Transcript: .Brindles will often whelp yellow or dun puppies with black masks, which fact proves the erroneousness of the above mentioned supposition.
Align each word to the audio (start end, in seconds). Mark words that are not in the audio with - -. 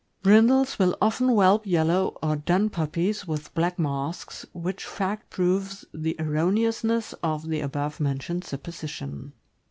.Brindles 0.23 0.79
will 0.79 0.97
often 0.99 1.27
whelp 1.27 1.67
yellow 1.67 2.17
or 2.23 2.35
dun 2.35 2.71
puppies 2.71 3.27
with 3.27 3.53
black 3.53 3.77
masks, 3.77 4.47
which 4.51 4.83
fact 4.83 5.29
proves 5.29 5.85
the 5.93 6.15
erroneousness 6.17 7.13
of 7.21 7.47
the 7.49 7.59
above 7.59 7.99
mentioned 7.99 8.43
supposition. 8.43 9.33